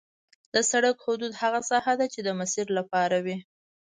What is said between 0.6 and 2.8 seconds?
سرک حدود هغه ساحه ده چې د مسیر